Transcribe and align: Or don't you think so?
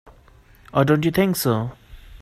Or 0.73 0.83
don't 0.83 1.05
you 1.05 1.11
think 1.11 1.35
so? 1.35 1.73